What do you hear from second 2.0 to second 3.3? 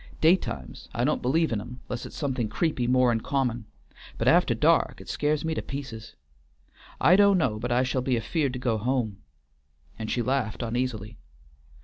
it's something creepy more'n